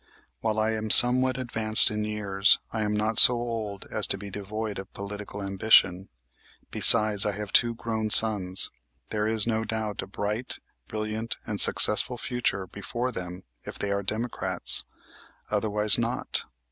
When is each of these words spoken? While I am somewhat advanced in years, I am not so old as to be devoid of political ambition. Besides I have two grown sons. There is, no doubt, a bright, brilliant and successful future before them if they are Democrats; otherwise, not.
While 0.39 0.57
I 0.57 0.71
am 0.71 0.89
somewhat 0.89 1.37
advanced 1.37 1.91
in 1.91 2.03
years, 2.03 2.57
I 2.73 2.81
am 2.81 2.95
not 2.95 3.19
so 3.19 3.35
old 3.35 3.85
as 3.91 4.07
to 4.07 4.17
be 4.17 4.31
devoid 4.31 4.79
of 4.79 4.91
political 4.93 5.43
ambition. 5.43 6.09
Besides 6.71 7.23
I 7.23 7.33
have 7.33 7.53
two 7.53 7.75
grown 7.75 8.09
sons. 8.09 8.71
There 9.09 9.27
is, 9.27 9.45
no 9.45 9.63
doubt, 9.63 10.01
a 10.01 10.07
bright, 10.07 10.57
brilliant 10.87 11.37
and 11.45 11.61
successful 11.61 12.17
future 12.17 12.65
before 12.65 13.11
them 13.11 13.43
if 13.63 13.77
they 13.77 13.91
are 13.91 14.01
Democrats; 14.01 14.85
otherwise, 15.51 15.99
not. 15.99 16.45